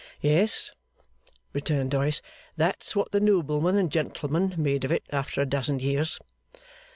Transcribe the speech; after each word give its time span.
'Yes,' 0.19 0.71
returned 1.53 1.91
Doyce, 1.91 2.23
'that's 2.57 2.95
what 2.95 3.11
the 3.11 3.19
noblemen 3.19 3.77
and 3.77 3.91
gentlemen 3.91 4.55
made 4.57 4.83
of 4.83 4.91
it 4.91 5.03
after 5.11 5.41
a 5.41 5.45
dozen 5.45 5.77
years. 5.77 6.17